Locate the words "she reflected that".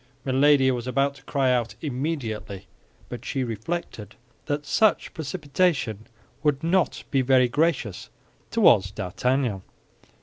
3.23-4.65